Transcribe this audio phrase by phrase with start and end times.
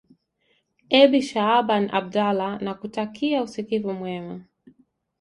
[0.99, 4.41] ebi shaaban abdallah nakutakia usikivu mwema